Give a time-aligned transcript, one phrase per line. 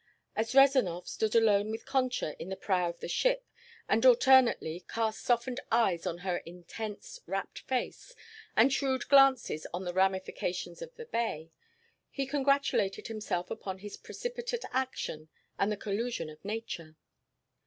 [0.35, 3.47] As Rezanov stood alone with Concha in the prow of the ship
[3.87, 8.15] and alternately cast softened eyes on her intense, rapt face,
[8.57, 11.51] and shrewd glances on the ramifications of the bay,
[12.09, 15.29] he congratulated himself upon his precipitate action
[15.59, 16.95] and the collusion of nature.